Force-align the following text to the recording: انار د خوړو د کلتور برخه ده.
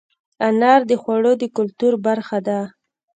انار 0.47 0.81
د 0.89 0.91
خوړو 1.01 1.33
د 1.41 1.43
کلتور 1.57 1.93
برخه 2.05 2.37
ده. 2.47 2.59